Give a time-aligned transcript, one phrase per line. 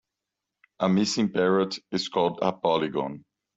[0.79, 3.23] A missing parrot is called a polygon.